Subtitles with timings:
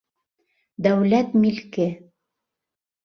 [0.87, 1.89] Дәүләт милке!